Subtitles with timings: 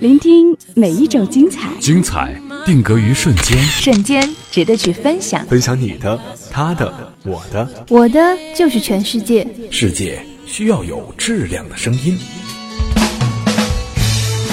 [0.00, 2.34] 聆听每一种精彩，精彩
[2.66, 5.46] 定格于瞬间，瞬间值得去分享。
[5.46, 6.18] 分享你的、
[6.50, 6.92] 他的、
[7.24, 9.46] 我的，我的就是全世界。
[9.70, 12.18] 世界需要有质量的声音。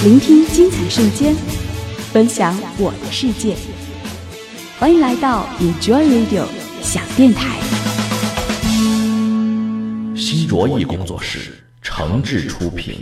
[0.04, 1.36] 聆听精彩瞬间，
[2.14, 3.56] 分享我的世界。
[4.78, 6.46] 欢迎来到 Enjoy Radio
[6.84, 7.58] 小电台。
[10.16, 11.58] 新卓艺工作室
[12.02, 12.96] 诚挚出品。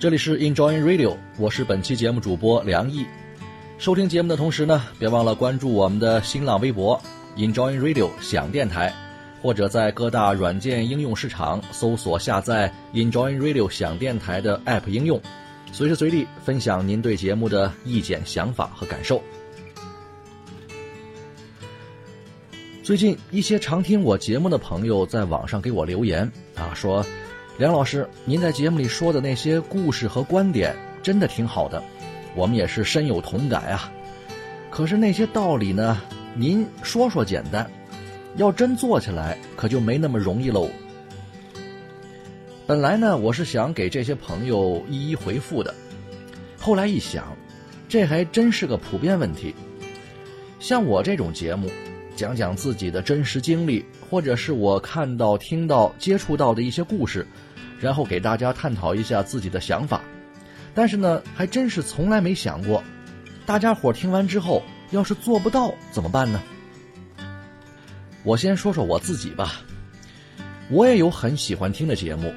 [0.00, 3.06] 这里是 Enjoy Radio，我是本期节目主播梁毅。
[3.78, 7.00] 收听节目的同时呢，别忘了关注我们的新浪微博
[7.36, 8.92] Enjoy Radio 响电台，
[9.40, 15.22] 或者在各大软件应用市场搜索下载 Enjoy Radio 响电台的 App 应用，
[15.72, 19.22] 随时随地分享您对节目的意见、想法和感受。
[22.82, 27.04] 最近一些常听我节目的朋友在网上给我留言啊，说。
[27.58, 31.82] 梁老师，您在节目里说的那些故事和观点真的挺好的，
[32.34, 33.90] 我们也是深有同感啊。
[34.68, 35.98] 可是那些道理呢，
[36.34, 37.66] 您说说简单，
[38.36, 40.68] 要真做起来可就没那么容易喽。
[42.66, 45.72] 本来呢，我是想给这些朋友一一回复的，
[46.58, 47.36] 后来一想，
[47.88, 49.54] 这还真是个普遍问题。
[50.58, 51.70] 像我这种节目，
[52.16, 57.24] 讲讲自己的真实经历，或者是我看到、听到、接触到的一些故事。
[57.78, 60.00] 然后给大家探讨一下自己的想法，
[60.74, 62.82] 但是呢，还真是从来没想过，
[63.44, 66.42] 大家伙听完之后，要是做不到怎么办呢？
[68.24, 69.60] 我先说说我自己吧，
[70.70, 72.32] 我也有很喜欢听的节目，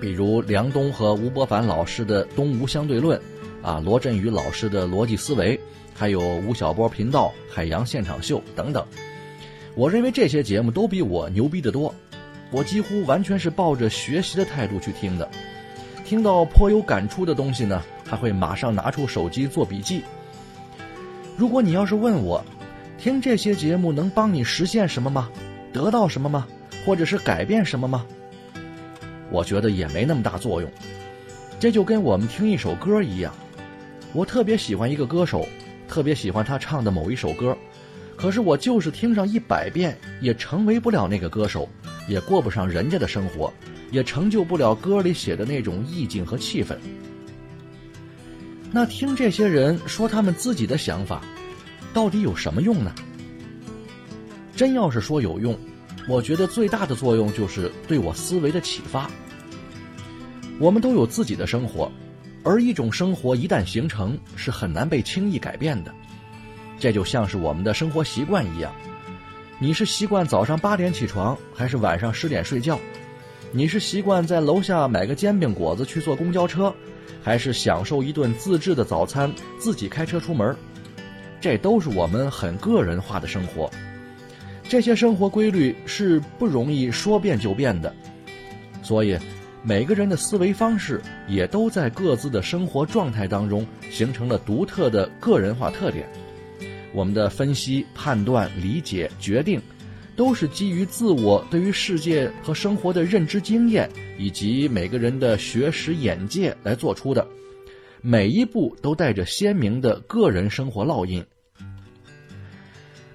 [0.00, 3.20] 比如梁冬和吴伯凡老师的《东吴相对论》，
[3.66, 5.56] 啊，罗振宇老师的《逻辑思维》，
[5.94, 8.84] 还有吴晓波频道《海洋现场秀》等等。
[9.74, 11.94] 我认为这些节目都比我牛逼得多。
[12.50, 15.28] 我几乎完全是抱着学习的态度去听的，
[16.04, 20.02] 听到颇有感触的东西呢，还会马上拿出手机做笔记。
[21.36, 22.44] 如果你要是问我，
[22.98, 25.30] 听这些节目能帮你实现什么吗？
[25.72, 26.46] 得到什么吗？
[26.84, 28.04] 或者是改变什么吗？
[29.30, 30.70] 我觉得也没那么大作用。
[31.58, 33.34] 这就跟我们听一首歌一样，
[34.12, 35.46] 我特别喜欢一个歌手，
[35.86, 37.56] 特别喜欢他唱的某一首歌，
[38.16, 41.68] 可是我就是听上一百遍，也成为不了那个歌手。
[42.08, 43.52] 也过不上人家的生活，
[43.92, 46.76] 也成就不了歌里写的那种意境和气氛。
[48.72, 51.22] 那听这些人说他们自己的想法，
[51.92, 52.92] 到底有什么用呢？
[54.56, 55.56] 真要是说有用，
[56.08, 59.10] 我觉得最大的作用就是对我思维的启发。
[60.58, 61.90] 我们都有自己的生活，
[62.42, 65.94] 而一种生活一旦形成，是很难被轻易改变的。
[66.78, 68.72] 这就像是我们的生活习惯一样。
[69.58, 72.78] 你是习惯早上八点起床，还是晚上十点睡觉？
[73.52, 76.74] 你是习惯在楼下买个煎饼果子去坐公交车，
[77.22, 80.56] 还是享受一顿自制的早餐，自己开车出门？
[81.40, 83.70] 这都是我们很个人化的生活。
[84.70, 87.92] 这些生活规律是不容易说变就变的，
[88.84, 89.18] 所以
[89.64, 96.08] 每个人的思维方式也都在各自的生活状态当中形成了独特的个人化特点。
[96.92, 99.60] 我们的分析、判断、理解、决定，
[100.14, 107.26] 都是基于自我对于世界和生活的认知经验，以及每个人的学识眼界来做出的，
[108.02, 111.24] 每一步都带着鲜明的个人生活烙印。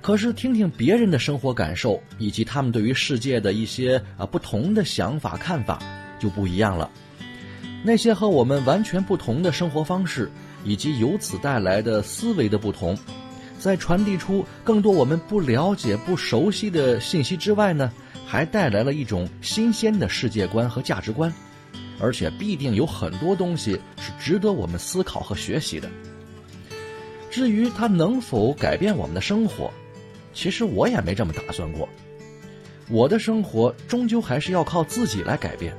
[0.05, 5.81] 可是，听听别人的生活感受，以及他们对于世界的一些啊不同的想法看法，
[6.19, 6.87] 就不一样了。
[7.83, 10.29] 那些和我们完全不同的生活方式，
[10.63, 12.95] 以及由此带来的思维的不同。
[13.57, 17.91] 在传递出更多我们不了解、不熟悉的信息之外呢，
[18.27, 21.33] 还带来了一种新鲜的世界观和价值观，
[21.99, 25.89] 而且必定有很多东西是值得我们思考和学习的。
[27.31, 29.73] 至于它能否改变我们的生活，
[30.35, 31.89] 其实我也没这么打算过。
[32.87, 35.75] 我的生活终究还是要靠自己来改变，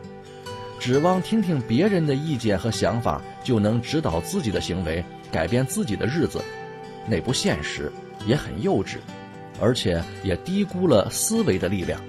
[0.80, 6.42] 指望听听别人的意见和想法就能指导自己的行为、改变自己的日子。
[7.06, 7.92] 那不现实，
[8.26, 8.96] 也很幼稚，
[9.60, 12.00] 而且也低估了思维的力量。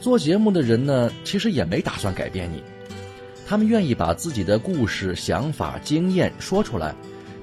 [0.00, 2.62] 做节目的人呢，其实也没打算改变你，
[3.46, 6.94] 他们愿意把自己的故事、想法、经验说出来，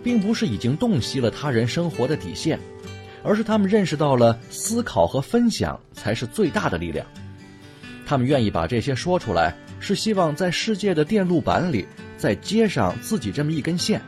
[0.04, 2.60] 并不是已经洞悉了他人生活的底线，
[3.24, 7.06] 而是他们认识到了思考和分享才是最大的力量。
[8.06, 14.02] 他们愿意把这些说出来，是希望在世界的电路板里再接上自己这么一根线。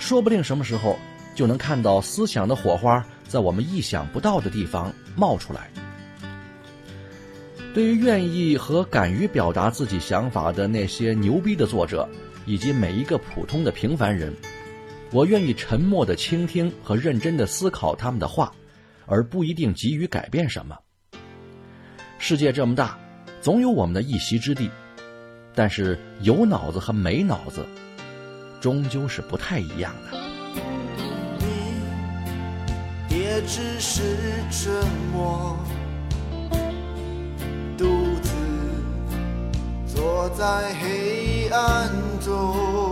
[0.00, 0.98] 说不定什么时候
[1.34, 5.70] 就能看到思想的火花在我们意想不到的地方冒出来。
[7.72, 12.08] 对于愿意和敢于表达自己想法的那些牛逼的作者，
[12.46, 14.32] 以及每一个普通的平凡人，
[15.14, 18.52] 我愿意沉默的倾听和认真的思考他们的话，
[19.06, 20.76] 而不一定急于改变什么。
[22.18, 22.98] 世界这么大，
[23.40, 24.68] 总有我们的一席之地，
[25.54, 27.64] 但是有脑子和没脑子，
[28.60, 30.18] 终究是不太一样的。
[33.08, 34.02] 你也只是
[34.50, 34.72] 沉
[35.12, 35.56] 默。
[37.78, 37.84] 独
[38.20, 38.30] 自
[39.94, 41.88] 坐在黑暗
[42.20, 42.83] 中，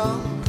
[0.00, 0.39] 所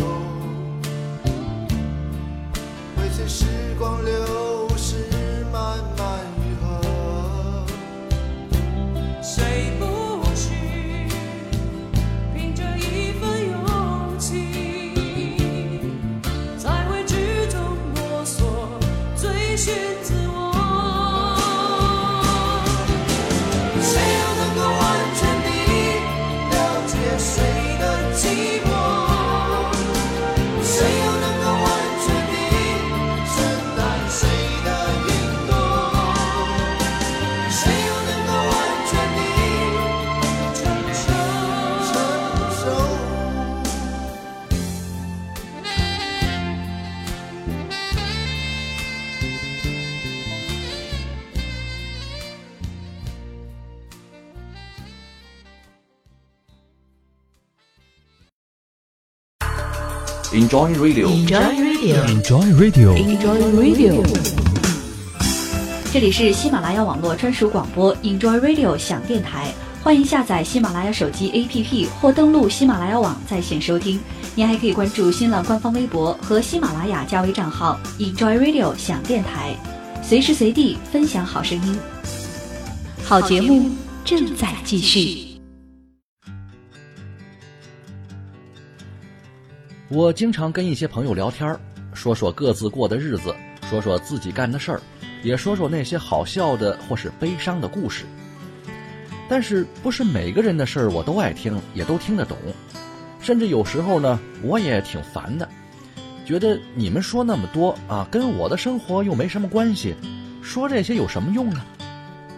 [60.31, 64.01] ？Enjoy Radio，Enjoy Radio，Enjoy Radio，Enjoy Radio。
[65.91, 73.99] 这里是喜马拉雅网络专属广播 Enjoy Radio 响电台，欢迎下载喜马拉雅手机 APP 或登录喜马拉雅网在线收听。
[74.33, 79.53] 您还可以关注新浪官方微博和喜马拉雅加微账号 Enjoy Radio 响电台，
[80.01, 81.77] 随时随地分享好声音。
[83.03, 83.69] 好节目
[84.05, 85.30] 正在继续。
[89.93, 91.59] 我经常跟一些朋友聊天儿，
[91.93, 93.35] 说说各自过的日子，
[93.69, 94.81] 说说自己干的事儿，
[95.21, 98.05] 也说说那些好笑的或是悲伤的故事。
[99.27, 102.37] 但是不是每个人的事儿我都爱听，也都听得懂，
[103.19, 105.45] 甚至有时候呢，我也挺烦的，
[106.25, 109.93] 觉得你们说那么多啊，跟我的生活又没什么关系，
[110.41, 111.65] 说这些有什么用呢？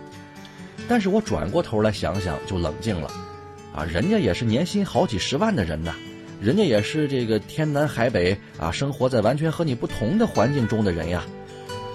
[0.89, 3.11] 但是我转过头来想想，就冷静了，
[3.75, 5.93] 啊，人家也是年薪好几十万的人呐。
[6.43, 11.23] 人家也是这个天南海北啊，生活在完全和你不同的环境中的人呀。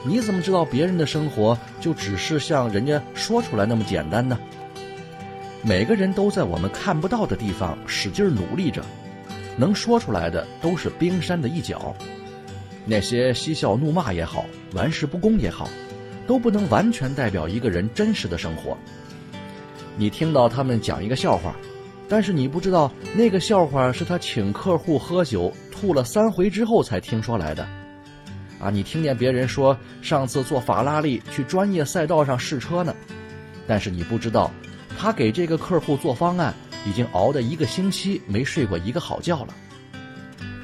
[0.07, 4.39] 你怎么知道别人的生活就只是像人家说出来那么简单呢？
[5.61, 8.83] 每个人都在我们看不到的地方使劲努力着，
[9.59, 11.95] 能说出来的都是冰山的一角。
[12.87, 15.69] 那些嬉笑怒骂也好，玩世不恭也好，
[16.27, 18.79] 都不能完全代表一个人真实的生活。
[19.99, 21.55] 你听到他们讲一个笑话。
[22.09, 27.69] 但是你不知道，那个笑话是他请客户喝酒吐了三回之后才听说来的，
[28.59, 28.71] 啊！
[28.71, 32.95] 你听见别人说上次坐法拉利去专业赛道上试车呢，
[33.67, 34.51] 但是你不知道，
[34.99, 36.55] 他给这个客户做方案
[36.87, 39.49] 已经熬的一个星期没睡过一个好觉了。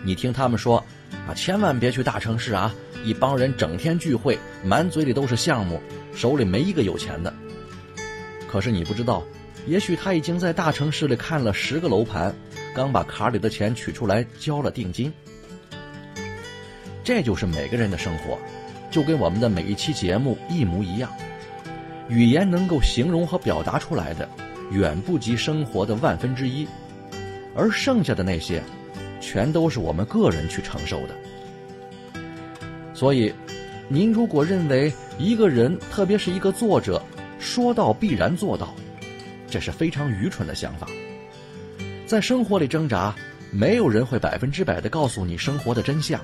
[0.02, 0.82] 你听他们说，
[1.28, 2.74] 啊，千万别去大城市啊！
[3.04, 5.78] 一帮人整天聚会，满嘴里都是项目，
[6.14, 7.32] 手里没一个有钱的。
[8.50, 9.22] 可是你不知道。
[9.66, 12.34] 也许他已经在大城市里看了十个楼盘，
[12.74, 15.12] 刚把卡里的钱取出来交了定金。
[17.02, 18.38] 这就是每个人的生活，
[18.90, 21.10] 就跟我们的每一期节目一模一样，
[22.08, 24.28] 语言能够形容和表达出来的，
[24.70, 26.66] 远不及生活的万分之一，
[27.54, 28.62] 而剩下的那些，
[29.20, 31.14] 全都是我们个人去承受的。
[32.94, 33.34] 所以，
[33.88, 37.02] 您如果认为一个人，特别是一个作者，
[37.38, 38.74] 说到必然做到，
[39.54, 40.88] 这是非常愚蠢的想法。
[42.08, 43.14] 在生活里挣扎，
[43.52, 46.20] 没有人会百分之百的告诉你生活的真相，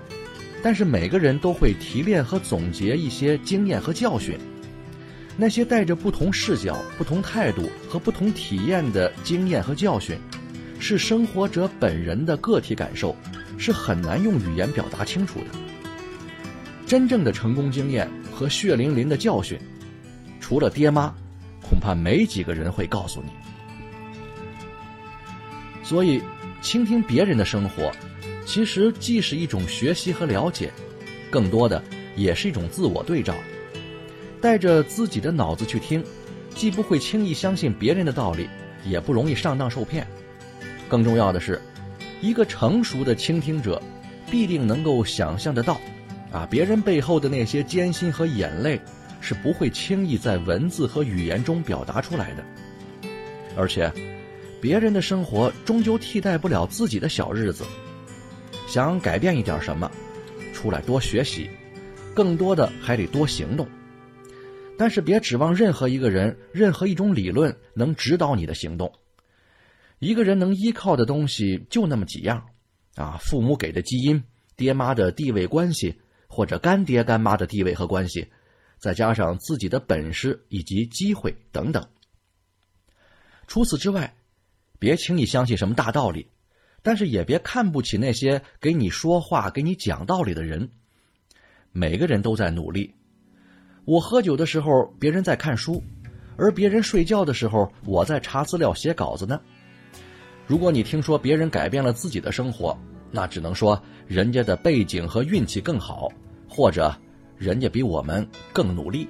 [0.65, 4.37] 但是每个人都会提炼和总结一些经验和教训。
[5.37, 10.19] 那些带着不同视角、不同态度和不同体验的经验和教训，
[10.81, 13.15] 是生活者本人的个体感受，
[13.57, 15.47] 是很难用语言表达清楚的。
[16.85, 19.57] 真正的成功经验和血淋淋的教训，
[20.41, 21.15] 除了爹妈，
[21.81, 23.31] 怕没几个人会告诉你。
[25.83, 26.23] 所以，
[26.63, 27.91] 倾听别人的生活，
[28.47, 30.71] 其实既是一种学习和了解，
[31.31, 31.83] 更多的
[32.15, 33.35] 也是一种自我对照。
[34.41, 36.05] 带着自己的脑子去听，
[36.55, 38.49] 既不会轻易相信别人的道理，
[38.85, 40.07] 也不容易上当受骗。
[40.89, 41.61] 更重要的是，
[42.21, 43.83] 一个成熟的倾听者，
[44.31, 45.81] 必定能够想象得到，
[46.33, 48.81] 啊，别人背后的那些艰辛和眼泪，
[49.21, 52.45] 是不会轻易在文字和语言中表达出来的。
[53.57, 53.93] 而且，
[54.61, 57.65] 别人的生活终究替代不了自己的小日子。
[58.67, 59.91] 想改变一点什么，
[60.55, 61.50] 出来多学习，
[62.15, 63.67] 更多的还得多行动。
[64.79, 68.91] 但是别指望任何一个人、任何一种理论能指导你的行动。
[69.99, 72.47] 一个人能依靠的东西就那么几样，
[72.95, 74.23] 啊，父母给的基因、
[74.57, 75.97] 爹妈的地位关系，
[76.29, 78.29] 或者干爹干妈的地位和关系，
[78.81, 81.87] 再加上自己的本事以及机会等等。
[83.47, 84.15] 除此之外，
[84.79, 86.29] 别轻易相信什么大道理，
[86.83, 90.71] 但是也别看不起那些给你说话、给你讲道理的人。
[91.73, 92.95] 每个人都在努力。
[93.85, 95.83] 我喝酒的时候，别人在看书；
[96.37, 99.41] 而别人睡觉的时候，我在查资料、写稿子呢。
[100.47, 102.77] 如果你听说别人改变了自己的生活，
[103.11, 106.09] 那只能说人家的背景和运气更好，
[106.49, 106.97] 或者
[107.40, 109.09] 人家比我们更努力。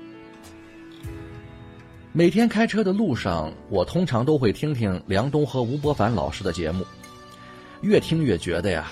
[2.12, 6.86] 每天开车的路上，我通常都会听听梁冬和吴伯凡老师的节目，
[7.80, 8.88] 越听越觉得呀。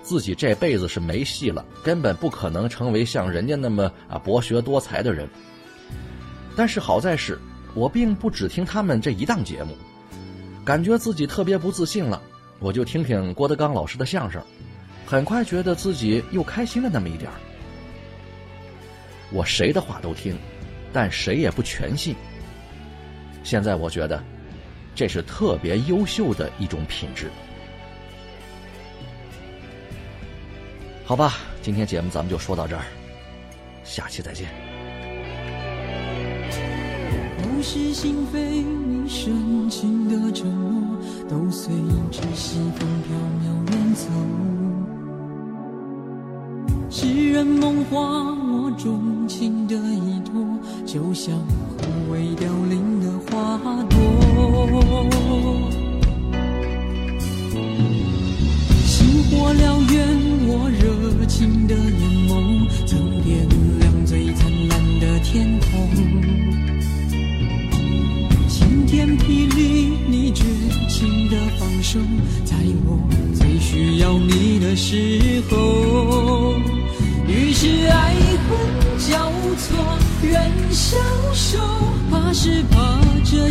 [0.00, 5.28] 自己这辈子是没戏了，根本不可能成为像人家那么啊博学多才的人。
[6.54, 7.36] 但是好在是，
[7.74, 9.74] 我并不只听他们这一档节目，
[10.64, 12.22] 感觉自己特别不自信了，
[12.60, 14.40] 我就听听郭德纲老师的相声，
[15.04, 17.34] 很快觉得自己又开心了那么一点儿。
[19.32, 20.36] 我谁的话都听，
[20.92, 22.14] 但谁也不全信。
[23.42, 24.22] 现在我觉得，
[24.94, 27.30] 这是特别优秀的一种品质。
[31.04, 32.84] 好吧，今天节目咱们就说到这儿，
[33.84, 34.48] 下期再见。
[37.60, 40.96] 是心非，你深情的承诺，
[41.28, 41.74] 都随
[42.08, 44.08] 着西风飘渺远走。
[46.88, 48.37] 诗人梦话，
[50.90, 51.38] 就像
[51.76, 53.58] 枯萎凋零的花
[53.90, 53.98] 朵。
[58.86, 59.98] 星火燎原。
[60.50, 61.84] 我热情的眼
[62.26, 63.46] 眸，曾点
[63.80, 65.90] 亮最灿烂的天空。
[68.48, 70.42] 晴天霹雳，你绝
[70.88, 72.00] 情的放手，
[72.46, 72.98] 在我
[73.34, 75.67] 最需要你的时候。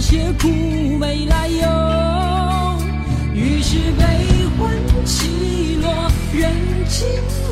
[0.09, 0.47] 些苦
[0.97, 1.67] 没来由。
[3.33, 4.05] 于是悲
[4.57, 4.73] 欢
[5.03, 5.91] 起落。
[6.33, 6.49] 人
[6.87, 7.05] 静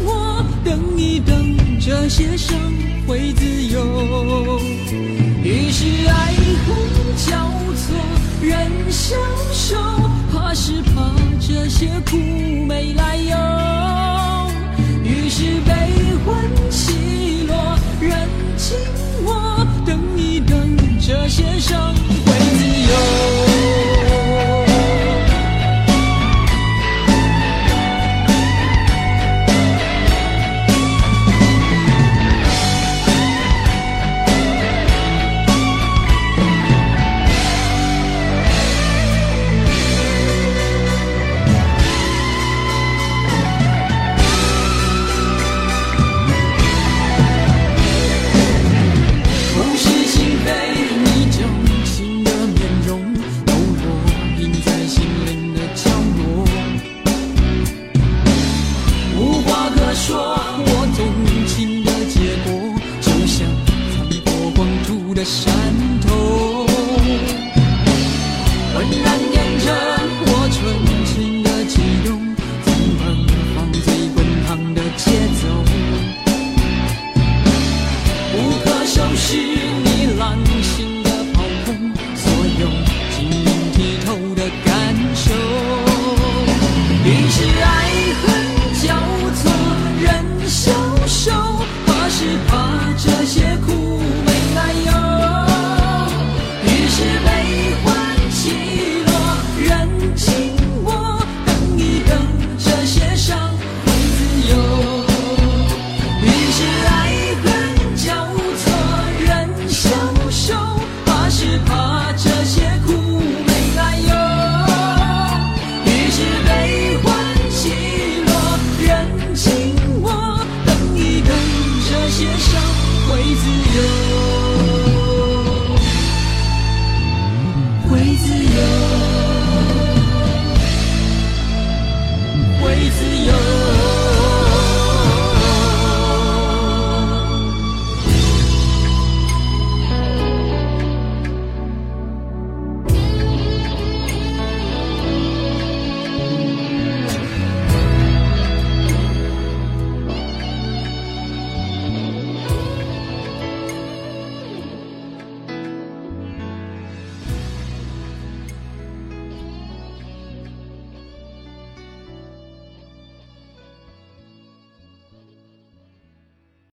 [0.06, 2.58] 默等一等，这些伤
[3.06, 4.58] 会自由。
[5.44, 6.34] 于是爱
[6.66, 6.78] 恨
[7.18, 7.94] 交错，
[8.42, 9.18] 人消
[9.52, 9.76] 瘦，
[10.32, 13.36] 怕是怕这些苦没来由。
[15.04, 15.74] 于是悲
[16.24, 18.78] 欢起落，人静
[19.26, 20.56] 默等一等，
[21.02, 21.94] 这些伤